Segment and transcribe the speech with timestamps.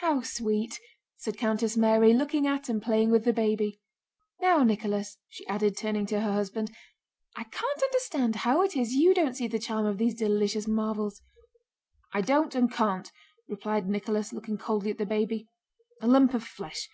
[0.00, 0.80] "How sweet!"
[1.18, 3.80] said Countess Mary, looking at and playing with the baby.
[4.40, 6.72] "Now, Nicholas," she added, turning to her husband,
[7.36, 11.22] "I can't understand how it is you don't see the charm of these delicious marvels."
[12.12, 13.12] "I don't and can't,"
[13.46, 15.46] replied Nicholas, looking coldly at the baby.
[16.02, 16.88] "A lump of flesh.